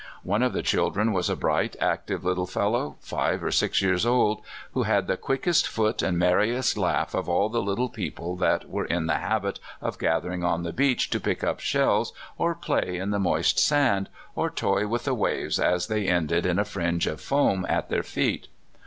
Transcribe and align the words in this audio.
One 0.23 0.41
of 0.41 0.53
the 0.53 0.63
children 0.63 1.13
was 1.13 1.29
a 1.29 1.35
bright, 1.35 1.75
active 1.79 2.25
little 2.25 2.47
fel 2.47 2.71
low, 2.71 2.95
five 3.01 3.43
or 3.43 3.51
six 3.51 3.83
years 3.83 4.03
old, 4.03 4.41
who 4.71 4.81
had 4.81 5.05
the 5.05 5.15
quickest 5.15 5.67
foot 5.67 6.01
and 6.01 6.17
merriest 6.17 6.75
laugh 6.75 7.13
of 7.13 7.29
all 7.29 7.49
the 7.49 7.61
little 7.61 7.87
people 7.87 8.35
that 8.37 8.67
were 8.67 8.85
in 8.85 9.05
the 9.05 9.19
habit 9.19 9.59
of 9.79 9.99
gathering 9.99 10.43
on 10.43 10.63
the 10.63 10.73
beach 10.73 11.11
to 11.11 11.19
pick 11.19 11.43
up 11.43 11.59
shells, 11.59 12.13
or 12.39 12.55
play 12.55 12.97
in 12.97 13.11
the 13.11 13.19
moist 13.19 13.59
sand, 13.59 14.09
or 14.33 14.49
toy 14.49 14.87
with 14.87 15.03
the 15.03 15.13
waves 15.13 15.59
as 15.59 15.85
they 15.85 16.07
ended 16.07 16.47
in 16.47 16.57
a 16.57 16.65
fringe 16.65 17.05
of 17.05 17.21
foam 17.21 17.63
at 17.69 17.89
their 17.91 18.01
feet. 18.01 18.47